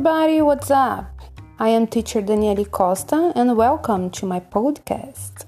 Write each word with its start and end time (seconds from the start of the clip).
everybody, 0.00 0.40
what's 0.40 0.70
up? 0.70 1.04
I 1.58 1.68
am 1.68 1.86
teacher 1.86 2.22
Daniele 2.22 2.64
Costa 2.64 3.32
and 3.36 3.54
welcome 3.54 4.08
to 4.12 4.24
my 4.24 4.40
podcast. 4.40 5.44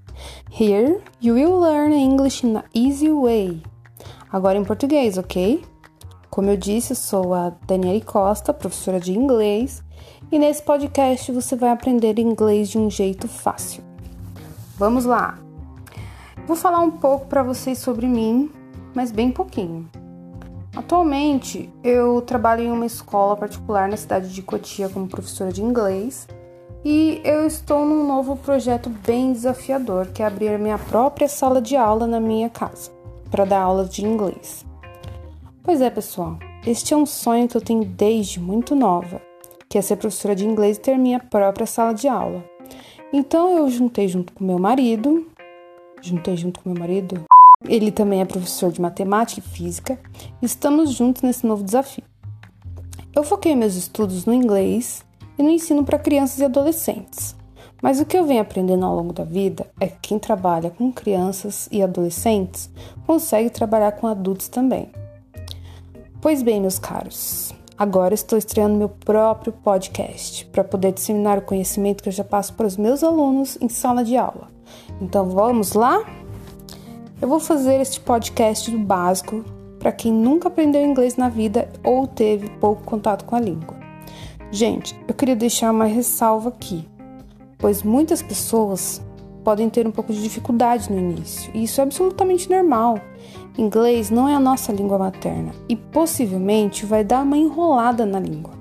Here 0.50 1.00
you 1.20 1.32
will 1.32 1.58
learn 1.58 1.94
English 1.94 2.44
in 2.44 2.56
an 2.56 2.64
easy 2.74 3.08
way. 3.08 3.62
Agora 4.30 4.58
em 4.58 4.64
português, 4.64 5.16
ok? 5.16 5.64
Como 6.28 6.50
eu 6.50 6.58
disse, 6.58 6.94
sou 6.94 7.32
a 7.32 7.54
Daniele 7.66 8.02
Costa, 8.02 8.52
professora 8.52 9.00
de 9.00 9.12
inglês, 9.12 9.82
e 10.30 10.38
nesse 10.38 10.62
podcast 10.62 11.32
você 11.32 11.56
vai 11.56 11.70
aprender 11.70 12.18
inglês 12.18 12.68
de 12.68 12.76
um 12.76 12.90
jeito 12.90 13.26
fácil. 13.28 13.82
Vamos 14.76 15.06
lá! 15.06 15.38
Vou 16.46 16.56
falar 16.56 16.80
um 16.80 16.90
pouco 16.90 17.24
para 17.24 17.42
vocês 17.42 17.78
sobre 17.78 18.06
mim, 18.06 18.52
mas 18.94 19.10
bem 19.10 19.32
pouquinho. 19.32 19.88
Atualmente, 20.74 21.68
eu 21.84 22.22
trabalho 22.22 22.62
em 22.62 22.72
uma 22.72 22.86
escola 22.86 23.36
particular 23.36 23.88
na 23.88 23.96
cidade 23.96 24.32
de 24.32 24.40
Cotia 24.40 24.88
como 24.88 25.06
professora 25.06 25.52
de 25.52 25.62
inglês 25.62 26.26
e 26.82 27.20
eu 27.24 27.46
estou 27.46 27.84
num 27.84 28.06
novo 28.06 28.36
projeto 28.36 28.88
bem 28.88 29.32
desafiador, 29.32 30.06
que 30.06 30.22
é 30.22 30.26
abrir 30.26 30.58
minha 30.58 30.78
própria 30.78 31.28
sala 31.28 31.60
de 31.60 31.76
aula 31.76 32.06
na 32.06 32.18
minha 32.18 32.48
casa 32.48 32.90
para 33.30 33.44
dar 33.44 33.60
aulas 33.60 33.90
de 33.90 34.04
inglês. 34.04 34.64
Pois 35.62 35.82
é, 35.82 35.90
pessoal, 35.90 36.38
este 36.66 36.94
é 36.94 36.96
um 36.96 37.06
sonho 37.06 37.46
que 37.46 37.56
eu 37.56 37.60
tenho 37.60 37.84
desde 37.84 38.40
muito 38.40 38.74
nova, 38.74 39.20
que 39.68 39.76
é 39.76 39.82
ser 39.82 39.96
professora 39.96 40.34
de 40.34 40.46
inglês 40.46 40.78
e 40.78 40.80
ter 40.80 40.96
minha 40.96 41.20
própria 41.20 41.66
sala 41.66 41.92
de 41.92 42.08
aula. 42.08 42.42
Então 43.12 43.58
eu 43.58 43.68
juntei 43.68 44.08
junto 44.08 44.32
com 44.32 44.42
meu 44.42 44.58
marido, 44.58 45.26
juntei 46.00 46.34
junto 46.34 46.60
com 46.60 46.70
meu 46.70 46.80
marido 46.80 47.26
ele 47.66 47.90
também 47.90 48.20
é 48.20 48.24
professor 48.24 48.70
de 48.70 48.80
matemática 48.80 49.40
e 49.40 49.50
física. 49.50 49.98
Estamos 50.40 50.92
juntos 50.92 51.22
nesse 51.22 51.46
novo 51.46 51.62
desafio. 51.62 52.04
Eu 53.14 53.22
foquei 53.22 53.54
meus 53.54 53.74
estudos 53.74 54.24
no 54.24 54.32
inglês 54.32 55.04
e 55.38 55.42
no 55.42 55.50
ensino 55.50 55.84
para 55.84 55.98
crianças 55.98 56.38
e 56.38 56.44
adolescentes. 56.44 57.36
Mas 57.82 58.00
o 58.00 58.06
que 58.06 58.16
eu 58.16 58.24
venho 58.24 58.40
aprendendo 58.40 58.86
ao 58.86 58.94
longo 58.94 59.12
da 59.12 59.24
vida 59.24 59.66
é 59.80 59.88
que 59.88 59.98
quem 60.02 60.18
trabalha 60.18 60.70
com 60.70 60.92
crianças 60.92 61.68
e 61.72 61.82
adolescentes 61.82 62.70
consegue 63.06 63.50
trabalhar 63.50 63.92
com 63.92 64.06
adultos 64.06 64.48
também. 64.48 64.90
Pois 66.20 66.42
bem, 66.42 66.60
meus 66.60 66.78
caros, 66.78 67.52
agora 67.76 68.14
estou 68.14 68.38
estreando 68.38 68.76
meu 68.76 68.88
próprio 68.88 69.52
podcast 69.52 70.46
para 70.46 70.62
poder 70.62 70.92
disseminar 70.92 71.38
o 71.38 71.42
conhecimento 71.42 72.02
que 72.02 72.08
eu 72.08 72.12
já 72.12 72.22
passo 72.22 72.54
para 72.54 72.66
os 72.66 72.76
meus 72.76 73.02
alunos 73.02 73.58
em 73.60 73.68
sala 73.68 74.04
de 74.04 74.16
aula. 74.16 74.48
Então 75.00 75.28
vamos 75.28 75.72
lá? 75.72 76.21
Eu 77.22 77.28
vou 77.28 77.38
fazer 77.38 77.80
este 77.80 78.00
podcast 78.00 78.68
do 78.68 78.80
básico 78.80 79.44
para 79.78 79.92
quem 79.92 80.12
nunca 80.12 80.48
aprendeu 80.48 80.84
inglês 80.84 81.14
na 81.14 81.28
vida 81.28 81.70
ou 81.84 82.04
teve 82.04 82.50
pouco 82.58 82.82
contato 82.82 83.24
com 83.24 83.36
a 83.36 83.40
língua. 83.40 83.76
Gente, 84.50 85.00
eu 85.06 85.14
queria 85.14 85.36
deixar 85.36 85.70
uma 85.70 85.84
ressalva 85.84 86.48
aqui, 86.48 86.84
pois 87.58 87.84
muitas 87.84 88.20
pessoas 88.20 89.00
podem 89.44 89.70
ter 89.70 89.86
um 89.86 89.92
pouco 89.92 90.12
de 90.12 90.20
dificuldade 90.20 90.92
no 90.92 90.98
início, 90.98 91.48
e 91.54 91.62
isso 91.62 91.80
é 91.80 91.84
absolutamente 91.84 92.50
normal. 92.50 92.98
Inglês 93.56 94.10
não 94.10 94.28
é 94.28 94.34
a 94.34 94.40
nossa 94.40 94.72
língua 94.72 94.98
materna 94.98 95.52
e 95.68 95.76
possivelmente 95.76 96.84
vai 96.84 97.04
dar 97.04 97.22
uma 97.22 97.38
enrolada 97.38 98.04
na 98.04 98.18
língua. 98.18 98.54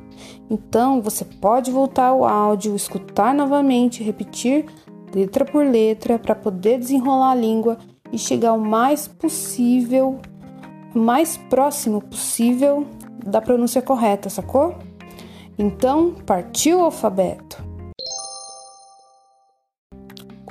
Então, 0.51 1.01
você 1.01 1.25
pode 1.25 1.71
voltar 1.71 2.09
ao 2.09 2.23
áudio, 2.23 2.75
escutar 2.75 3.33
novamente, 3.33 4.03
repetir 4.03 4.67
letra 5.11 5.45
por 5.45 5.65
letra 5.65 6.19
para 6.19 6.35
poder 6.35 6.77
desenrolar 6.77 7.31
a 7.31 7.35
língua 7.35 7.79
e 8.11 8.17
chegar 8.17 8.53
o 8.53 8.59
mais 8.59 9.07
possível, 9.07 10.19
mais 10.93 11.37
próximo 11.37 12.01
possível 12.01 12.85
da 13.25 13.41
pronúncia 13.41 13.81
correta, 13.81 14.29
sacou? 14.29 14.75
Então, 15.57 16.15
partiu 16.25 16.79
o 16.79 16.83
alfabeto. 16.83 17.63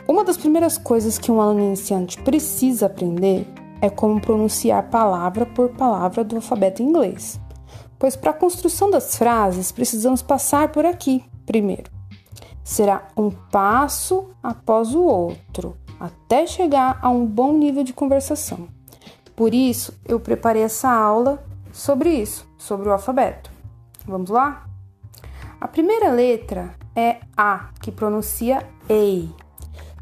Uma 0.07 0.25
das 0.25 0.37
primeiras 0.37 0.77
coisas 0.77 1.19
que 1.19 1.31
um 1.31 1.41
aluno 1.41 1.65
iniciante 1.65 2.21
precisa 2.23 2.87
aprender 2.87 3.47
é 3.81 3.89
como 3.89 4.21
pronunciar 4.21 4.91
palavra 4.91 5.47
por 5.47 5.71
palavra 5.71 6.23
do 6.25 6.37
alfabeto 6.37 6.83
inglês. 6.83 7.41
Pois 7.99 8.17
para 8.17 8.31
a 8.31 8.35
construção 8.35 8.91
das 8.91 9.17
frases 9.17 9.71
precisamos 9.73 10.23
passar 10.23 10.73
por 10.73 10.85
aqui 10.85 11.25
primeiro. 11.47 11.91
Será 12.63 13.09
um 13.17 13.31
passo 13.31 14.31
após 14.43 14.95
o 14.95 15.03
outro, 15.03 15.77
até 16.01 16.47
chegar 16.47 16.99
a 17.03 17.11
um 17.11 17.27
bom 17.27 17.53
nível 17.53 17.85
de 17.85 17.93
conversação. 17.93 18.67
Por 19.37 19.53
isso, 19.53 19.93
eu 20.07 20.19
preparei 20.19 20.63
essa 20.63 20.91
aula 20.91 21.45
sobre 21.73 22.11
isso, 22.11 22.49
sobre 22.57 22.89
o 22.89 22.93
alfabeto. 22.93 23.51
Vamos 24.07 24.31
lá? 24.31 24.67
A 25.61 25.69
primeira 25.69 26.11
letra 26.11 26.75
é 26.97 27.21
A, 27.37 27.69
que 27.81 27.93
pronuncia 27.93 28.67
EI. 28.89 29.31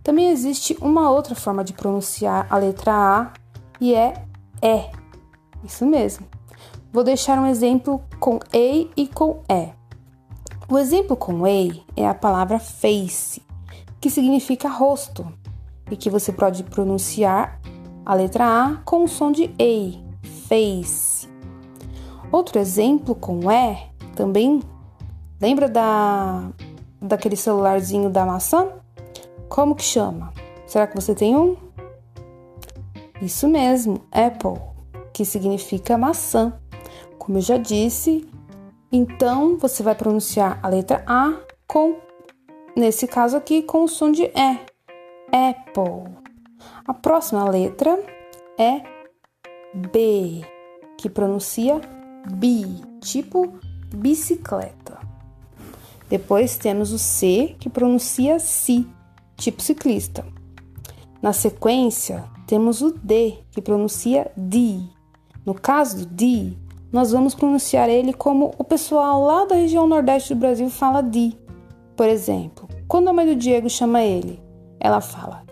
Também 0.03 0.31
existe 0.31 0.77
uma 0.81 1.11
outra 1.11 1.35
forma 1.35 1.65
de 1.65 1.73
pronunciar 1.73 2.47
a 2.49 2.57
letra 2.57 2.93
A 2.93 3.33
e 3.81 3.95
é 3.95 4.25
E. 4.63 4.89
Isso 5.65 5.85
mesmo. 5.85 6.27
Vou 6.93 7.05
deixar 7.05 7.39
um 7.39 7.47
exemplo 7.47 8.03
com 8.19 8.39
EI 8.53 8.91
e 8.97 9.07
com 9.07 9.43
E. 9.49 9.69
O 10.69 10.79
exemplo 10.79 11.17
com 11.17 11.47
EI 11.47 11.83
é 11.97 12.09
a 12.09 12.15
palavra 12.15 12.59
face, 12.59 13.43
que 14.01 14.09
significa 14.09 14.69
rosto 14.69 15.27
e 15.91 15.97
que 15.97 16.11
você 16.11 16.33
pode 16.33 16.65
pronunciar 16.65 17.61
a 18.05 18.15
letra 18.15 18.45
A 18.45 18.77
com 18.85 19.05
o 19.05 19.09
som 19.09 19.31
de 19.31 19.55
EI, 19.59 20.03
face. 20.49 21.29
Outro 22.33 22.59
exemplo 22.59 23.15
com 23.15 23.41
E 23.51 23.77
também, 24.15 24.61
lembra 25.41 25.69
da 25.69 26.51
daquele 27.01 27.37
celularzinho 27.37 28.11
da 28.11 28.27
maçã? 28.27 28.69
Como 29.49 29.75
que 29.75 29.85
chama? 29.85 30.33
Será 30.67 30.87
que 30.87 30.97
você 30.97 31.15
tem 31.15 31.37
um? 31.37 31.57
Isso 33.23 33.49
mesmo, 33.49 34.03
Apple, 34.13 34.61
que 35.13 35.25
significa 35.25 35.97
maçã. 35.97 36.53
Como 37.19 37.39
eu 37.39 37.43
já 37.43 37.57
disse, 37.57 38.29
então 38.93 39.57
você 39.59 39.83
vai 39.83 39.95
pronunciar 39.95 40.59
a 40.63 40.69
letra 40.69 41.03
A 41.07 41.35
com, 41.67 41.97
nesse 42.77 43.07
caso 43.07 43.37
aqui, 43.37 43.63
com 43.63 43.85
o 43.85 43.89
som 43.89 44.11
de 44.11 44.25
E, 44.25 44.59
apple. 45.33 46.15
A 46.87 46.95
próxima 46.95 47.49
letra 47.49 47.99
é 48.59 48.83
B, 49.75 50.43
que 50.97 51.09
pronuncia 51.09 51.81
bi, 52.33 52.83
tipo 53.01 53.53
bicicleta. 53.95 54.99
Depois 56.09 56.57
temos 56.57 56.93
o 56.93 56.99
C, 56.99 57.57
que 57.61 57.69
pronuncia 57.69 58.39
si, 58.39 58.87
tipo 59.37 59.63
ciclista. 59.63 60.25
Na 61.21 61.33
sequência, 61.33 62.25
temos 62.47 62.81
o 62.81 62.93
D, 62.93 63.39
que 63.51 63.61
pronuncia 63.61 64.31
di. 64.37 64.81
No 65.45 65.55
caso 65.55 66.07
do 66.07 66.15
di, 66.15 66.57
nós 66.91 67.13
vamos 67.13 67.35
pronunciar 67.35 67.91
ele 67.91 68.13
como 68.13 68.55
o 68.59 68.65
pessoal 68.65 69.23
lá 69.23 69.45
da 69.45 69.57
região 69.57 69.87
nordeste 69.87 70.35
do 70.35 70.41
Brasil 70.41 70.71
fala 70.71 71.03
di. 71.03 71.37
Por 71.95 72.09
exemplo, 72.09 72.69
quando 72.87 73.09
a 73.09 73.13
mãe 73.13 73.27
do 73.27 73.37
Diego 73.37 73.69
chama 73.69 74.03
ele, 74.03 74.41
ela 74.81 75.01
fala: 75.01 75.45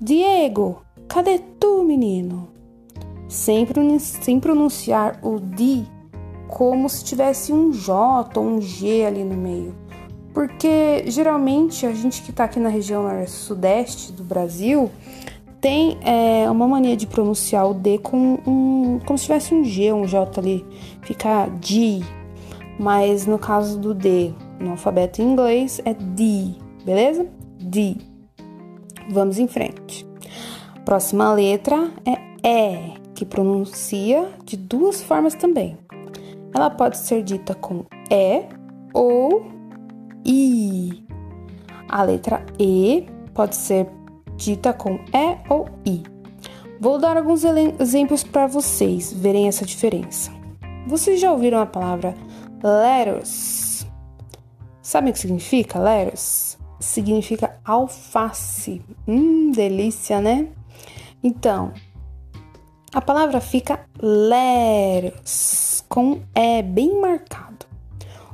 Diego, 0.00 0.82
cadê 1.08 1.38
tu, 1.58 1.82
menino? 1.82 2.48
Sempre 3.28 4.00
sem 4.00 4.40
pronunciar 4.40 5.18
o 5.22 5.38
di 5.38 5.86
como 6.48 6.88
se 6.88 7.04
tivesse 7.04 7.52
um 7.52 7.70
J 7.70 8.40
ou 8.40 8.46
um 8.46 8.60
G 8.60 9.04
ali 9.04 9.22
no 9.22 9.36
meio. 9.36 9.74
Porque 10.32 11.04
geralmente 11.06 11.84
a 11.84 11.92
gente 11.92 12.22
que 12.22 12.30
está 12.30 12.44
aqui 12.44 12.58
na 12.58 12.68
região 12.68 13.04
sudeste 13.26 14.12
do 14.12 14.24
Brasil 14.24 14.90
tem 15.60 15.98
é, 16.02 16.48
uma 16.50 16.66
mania 16.66 16.96
de 16.96 17.06
pronunciar 17.06 17.68
o 17.68 17.74
D 17.74 17.98
com 17.98 18.38
um, 18.46 19.00
como 19.04 19.18
se 19.18 19.24
tivesse 19.24 19.54
um 19.54 19.64
G, 19.64 19.92
um 19.92 20.06
J 20.06 20.40
ali, 20.40 20.64
fica 21.02 21.46
D. 21.46 22.02
Mas 22.78 23.26
no 23.26 23.38
caso 23.38 23.78
do 23.78 23.92
D, 23.92 24.32
no 24.60 24.70
alfabeto 24.70 25.20
em 25.20 25.32
inglês 25.32 25.80
é 25.84 25.92
D, 25.92 26.54
beleza? 26.84 27.26
D. 27.60 27.96
Vamos 29.10 29.38
em 29.38 29.48
frente. 29.48 30.06
Próxima 30.84 31.32
letra 31.32 31.90
é 32.04 32.28
E, 32.42 32.94
que 33.14 33.24
pronuncia 33.24 34.28
de 34.44 34.56
duas 34.56 35.02
formas 35.02 35.34
também. 35.34 35.78
Ela 36.54 36.70
pode 36.70 36.98
ser 36.98 37.22
dita 37.22 37.54
com 37.54 37.84
E 38.10 38.44
ou 38.92 39.46
I. 40.24 41.04
A 41.88 42.02
letra 42.02 42.44
E 42.58 43.06
pode 43.32 43.56
ser 43.56 43.88
dita 44.36 44.72
com 44.72 44.94
E 44.94 45.38
ou 45.48 45.66
I. 45.86 46.02
Vou 46.80 46.98
dar 46.98 47.16
alguns 47.16 47.42
exemplos 47.44 48.22
para 48.22 48.46
vocês 48.46 49.12
verem 49.12 49.48
essa 49.48 49.64
diferença. 49.64 50.30
Vocês 50.86 51.20
já 51.20 51.32
ouviram 51.32 51.60
a 51.60 51.66
palavra 51.66 52.14
letters? 52.62 53.86
Sabem 54.80 55.10
o 55.10 55.12
que 55.12 55.18
significa 55.18 55.78
letters? 55.78 56.56
Significa 56.80 57.58
alface. 57.64 58.82
Hum, 59.06 59.50
delícia, 59.50 60.20
né? 60.20 60.48
Então, 61.22 61.72
a 62.94 63.00
palavra 63.00 63.40
fica 63.40 63.80
leros, 64.00 65.84
com 65.88 66.20
E 66.34 66.62
bem 66.62 67.00
marcado. 67.00 67.66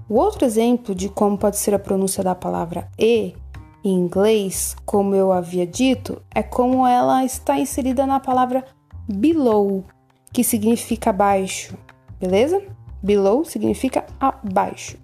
O 0.09 0.17
outro 0.17 0.45
exemplo 0.45 0.95
de 0.95 1.09
como 1.09 1.39
pode 1.39 1.57
ser 1.57 1.75
a 1.75 1.79
pronúncia 1.79 2.23
da 2.23 2.35
palavra 2.35 2.89
e 2.99 3.35
em 3.83 3.95
inglês, 3.95 4.77
como 4.87 5.15
eu 5.15 5.33
havia 5.33 5.67
dito, 5.67 6.23
é 6.35 6.43
como 6.43 6.87
ela 6.87 7.25
está 7.25 7.59
inserida 7.59 8.07
na 8.07 8.21
palavra 8.21 8.65
below, 9.07 9.85
que 10.33 10.43
significa 10.43 11.11
abaixo, 11.11 11.77
beleza? 12.19 12.63
Below 13.03 13.45
significa 13.45 14.07
abaixo. 14.19 14.97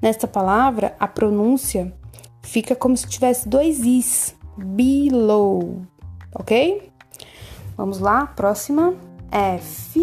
Nesta 0.00 0.28
palavra, 0.28 0.94
a 1.00 1.08
pronúncia 1.08 1.92
fica 2.42 2.74
como 2.74 2.96
se 2.96 3.06
tivesse 3.06 3.48
dois 3.48 3.80
is, 3.80 4.36
below, 4.56 5.82
ok? 6.34 6.90
Vamos 7.76 7.98
lá, 7.98 8.26
próxima, 8.26 8.94
F, 9.30 10.00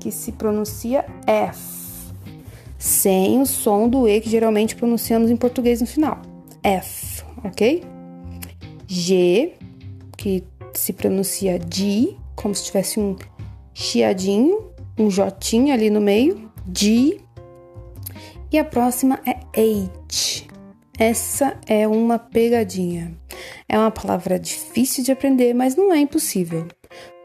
que 0.00 0.10
se 0.10 0.32
pronuncia 0.32 1.04
F, 1.26 2.12
sem 2.78 3.40
o 3.40 3.46
som 3.46 3.88
do 3.88 4.08
E 4.08 4.20
que 4.20 4.28
geralmente 4.28 4.74
pronunciamos 4.74 5.30
em 5.30 5.36
português 5.36 5.80
no 5.80 5.86
final. 5.86 6.20
F, 6.62 7.24
ok? 7.44 7.84
G, 8.86 9.54
que 10.16 10.44
se 10.74 10.92
pronuncia 10.92 11.60
G, 11.72 12.16
como 12.34 12.54
se 12.54 12.64
tivesse 12.64 12.98
um 12.98 13.16
chiadinho, 13.72 14.70
um 14.98 15.10
jotinho 15.10 15.72
ali 15.72 15.90
no 15.90 16.00
meio, 16.00 16.50
G. 16.76 17.20
E 18.50 18.58
a 18.58 18.64
próxima 18.64 19.20
é 19.24 19.38
H. 19.58 20.51
Essa 20.98 21.58
é 21.66 21.88
uma 21.88 22.18
pegadinha. 22.18 23.16
É 23.68 23.78
uma 23.78 23.90
palavra 23.90 24.38
difícil 24.38 25.02
de 25.02 25.10
aprender, 25.10 25.54
mas 25.54 25.74
não 25.74 25.92
é 25.92 25.98
impossível, 25.98 26.68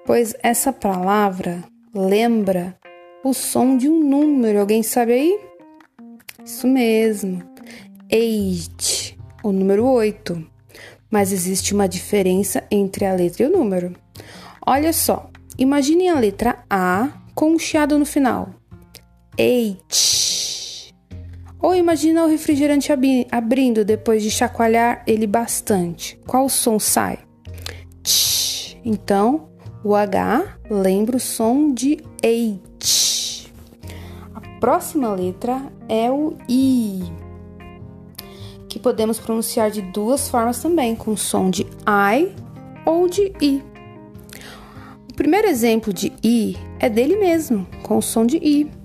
pois 0.06 0.34
essa 0.42 0.72
palavra 0.72 1.64
lembra 1.94 2.78
o 3.24 3.34
som 3.34 3.76
de 3.76 3.90
um 3.90 4.00
número. 4.00 4.60
Alguém 4.60 4.82
sabe 4.82 5.14
aí? 5.14 5.40
Isso 6.46 6.66
mesmo. 6.66 7.44
Eight, 8.10 9.18
o 9.44 9.52
número 9.52 9.86
8. 9.86 10.48
Mas 11.12 11.32
existe 11.34 11.74
uma 11.74 11.88
diferença 11.88 12.64
entre 12.72 13.06
a 13.06 13.14
letra 13.14 13.44
e 13.44 13.48
o 13.48 13.52
número. 13.52 13.94
Olha 14.66 14.94
só, 14.94 15.30
imagine 15.58 16.08
a 16.08 16.20
letra 16.20 16.64
A 16.70 17.10
com 17.36 17.52
um 17.52 17.60
chiado 17.60 18.00
no 18.00 18.06
final. 18.06 18.50
H. 19.40 20.37
Ou 21.68 21.76
imagina 21.76 22.24
o 22.24 22.30
refrigerante 22.30 22.94
abrindo 23.30 23.84
depois 23.84 24.24
de 24.24 24.32
chacoalhar 24.32 25.04
ele 25.06 25.28
bastante. 25.28 26.18
Qual 26.26 26.48
som 26.48 26.80
sai? 26.80 27.20
Tch. 28.02 28.78
Então, 28.86 29.50
o 29.84 29.94
H 29.94 30.60
lembra 30.70 31.18
o 31.18 31.20
som 31.20 31.74
de 31.74 31.98
H. 32.24 33.50
A 34.34 34.40
próxima 34.62 35.14
letra 35.14 35.62
é 35.90 36.10
o 36.10 36.38
I, 36.48 37.04
que 38.70 38.80
podemos 38.80 39.20
pronunciar 39.20 39.70
de 39.70 39.82
duas 39.82 40.30
formas 40.30 40.62
também, 40.62 40.96
com 40.96 41.18
som 41.18 41.50
de 41.50 41.64
I 41.86 42.34
ou 42.86 43.10
de 43.10 43.34
I 43.42 43.62
primeiro 45.18 45.48
exemplo 45.48 45.92
de 45.92 46.14
i 46.24 46.56
é 46.80 46.88
dele 46.88 47.18
mesmo, 47.18 47.68
com 47.82 47.98
o 47.98 48.02
som 48.02 48.24
de 48.24 48.38
i. 48.38 48.77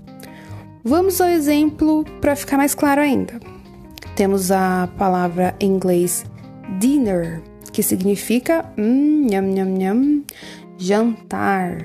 Vamos 0.85 1.21
ao 1.21 1.29
exemplo 1.29 2.03
para 2.19 2.35
ficar 2.35 2.57
mais 2.57 2.75
claro 2.75 2.99
ainda. 2.99 3.39
Temos 4.17 4.51
a 4.51 4.89
palavra 4.97 5.55
em 5.57 5.71
inglês 5.71 6.25
dinner, 6.77 7.41
que 7.71 7.81
significa 7.81 8.65
hum, 8.77 9.25
nham, 9.29 9.47
nham, 9.47 9.69
nham, 9.69 10.23
jantar, 10.77 11.77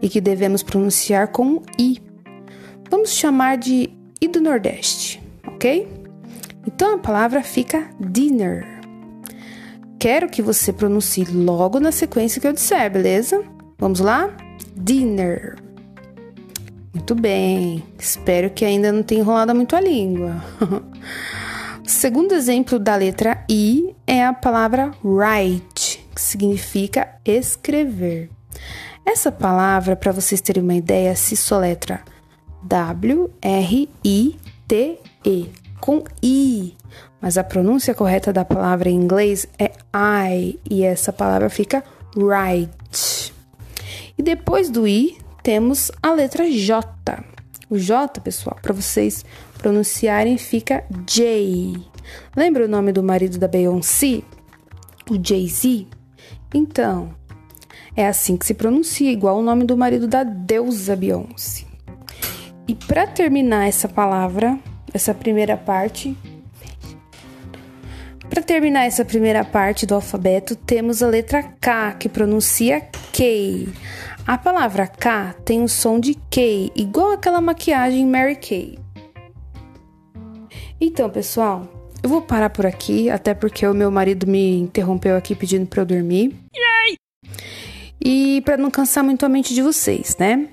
e 0.00 0.08
que 0.08 0.18
devemos 0.18 0.62
pronunciar 0.62 1.28
com 1.28 1.60
i. 1.78 2.00
Vamos 2.90 3.10
chamar 3.10 3.58
de 3.58 3.90
i 4.18 4.28
do 4.28 4.40
Nordeste, 4.40 5.22
ok? 5.46 5.86
Então 6.66 6.94
a 6.94 6.98
palavra 6.98 7.42
fica 7.42 7.90
dinner. 8.00 8.66
Quero 9.98 10.30
que 10.30 10.40
você 10.40 10.72
pronuncie 10.72 11.26
logo 11.26 11.78
na 11.78 11.92
sequência 11.92 12.40
que 12.40 12.46
eu 12.46 12.52
disser, 12.54 12.90
beleza? 12.90 13.44
Vamos 13.78 14.00
lá? 14.00 14.34
Dinner. 14.74 15.71
Muito 16.94 17.14
bem. 17.14 17.82
Espero 17.98 18.50
que 18.50 18.64
ainda 18.64 18.92
não 18.92 19.02
tenha 19.02 19.22
enrolado 19.22 19.54
muito 19.54 19.74
a 19.74 19.80
língua. 19.80 20.44
o 21.82 21.88
segundo 21.88 22.32
exemplo 22.32 22.78
da 22.78 22.94
letra 22.96 23.44
I 23.50 23.96
é 24.06 24.24
a 24.24 24.32
palavra 24.32 24.90
write, 25.02 26.06
que 26.14 26.20
significa 26.20 27.08
escrever. 27.24 28.30
Essa 29.06 29.32
palavra, 29.32 29.96
para 29.96 30.12
vocês 30.12 30.40
terem 30.40 30.62
uma 30.62 30.74
ideia, 30.74 31.16
se 31.16 31.34
soletra 31.34 32.02
W-R-I-T-E, 32.62 33.42
com 35.80 36.04
I. 36.22 36.76
Mas 37.20 37.38
a 37.38 37.44
pronúncia 37.44 37.94
correta 37.94 38.32
da 38.32 38.44
palavra 38.44 38.90
em 38.90 38.96
inglês 38.96 39.46
é 39.58 39.72
I, 40.30 40.58
e 40.68 40.84
essa 40.84 41.12
palavra 41.12 41.48
fica 41.48 41.82
write. 42.14 43.32
E 44.16 44.22
depois 44.22 44.68
do 44.68 44.86
I, 44.86 45.21
temos 45.42 45.90
a 46.02 46.12
letra 46.12 46.50
J. 46.50 47.24
O 47.68 47.78
J, 47.78 48.20
pessoal, 48.20 48.56
para 48.60 48.72
vocês 48.72 49.24
pronunciarem, 49.58 50.38
fica 50.38 50.84
J. 51.06 51.74
Lembra 52.36 52.64
o 52.64 52.68
nome 52.68 52.92
do 52.92 53.02
marido 53.02 53.38
da 53.38 53.48
Beyoncé? 53.48 54.22
O 55.10 55.18
Jay-Z? 55.22 55.86
Então, 56.54 57.14
é 57.96 58.06
assim 58.06 58.36
que 58.36 58.46
se 58.46 58.54
pronuncia, 58.54 59.10
igual 59.10 59.38
o 59.38 59.42
nome 59.42 59.64
do 59.64 59.76
marido 59.76 60.06
da 60.06 60.22
deusa 60.22 60.94
Beyoncé. 60.94 61.64
E 62.68 62.74
para 62.74 63.06
terminar 63.06 63.66
essa 63.66 63.88
palavra, 63.88 64.58
essa 64.94 65.12
primeira 65.12 65.56
parte, 65.56 66.16
para 68.32 68.42
terminar 68.42 68.86
essa 68.86 69.04
primeira 69.04 69.44
parte 69.44 69.84
do 69.84 69.94
alfabeto, 69.94 70.56
temos 70.56 71.02
a 71.02 71.06
letra 71.06 71.42
K, 71.42 71.92
que 71.92 72.08
pronuncia 72.08 72.80
K. 73.12 73.68
A 74.26 74.38
palavra 74.38 74.86
K 74.86 75.34
tem 75.44 75.62
o 75.62 75.68
som 75.68 76.00
de 76.00 76.14
K, 76.30 76.72
igual 76.74 77.10
aquela 77.10 77.42
maquiagem 77.42 78.06
Mary 78.06 78.36
Kay. 78.36 78.78
Então, 80.80 81.10
pessoal, 81.10 81.68
eu 82.02 82.08
vou 82.08 82.22
parar 82.22 82.48
por 82.48 82.64
aqui, 82.64 83.10
até 83.10 83.34
porque 83.34 83.66
o 83.66 83.74
meu 83.74 83.90
marido 83.90 84.26
me 84.26 84.60
interrompeu 84.60 85.14
aqui 85.14 85.34
pedindo 85.34 85.66
para 85.66 85.82
eu 85.82 85.86
dormir. 85.86 86.34
Yay! 86.56 86.96
E 88.02 88.40
para 88.46 88.56
não 88.56 88.70
cansar 88.70 89.04
muito 89.04 89.26
a 89.26 89.28
mente 89.28 89.52
de 89.52 89.60
vocês, 89.60 90.16
né? 90.18 90.48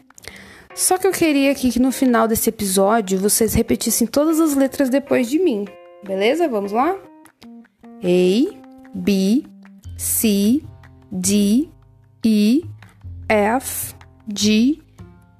Só 0.75 0.97
que 0.97 1.07
eu 1.07 1.13
queria 1.13 1.53
aqui 1.53 1.71
que 1.71 1.79
no 1.79 1.93
final 1.93 2.27
desse 2.27 2.49
episódio 2.49 3.17
vocês 3.17 3.53
repetissem 3.53 4.05
todas 4.05 4.41
as 4.41 4.53
letras 4.53 4.89
depois 4.89 5.29
de 5.29 5.39
mim, 5.39 5.65
beleza? 6.05 6.45
Vamos 6.49 6.73
lá? 6.73 7.08
A, 8.03 8.57
B, 8.95 9.43
C, 9.97 10.61
D, 11.11 11.69
E, 12.23 12.63
F, 13.27 13.95
G, 14.35 14.79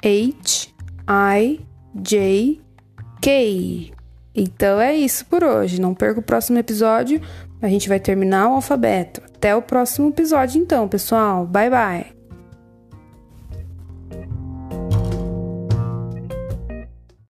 H, 0.04 0.70
I, 1.08 1.60
J, 1.96 2.62
K. 3.22 3.94
Então 4.36 4.80
é 4.80 4.96
isso 4.96 5.26
por 5.26 5.44
hoje. 5.44 5.82
Não 5.82 5.94
perca 5.94 6.20
o 6.20 6.24
próximo 6.24 6.58
episódio. 6.58 7.22
A 7.62 7.68
gente 7.68 7.90
vai 7.90 8.00
terminar 8.00 8.50
o 8.50 8.56
alfabeto. 8.56 9.22
Até 9.26 9.56
o 9.56 9.62
próximo 9.62 10.10
episódio, 10.10 10.62
então, 10.62 10.88
pessoal. 10.88 11.46
Bye, 11.46 11.70
bye. 11.70 12.19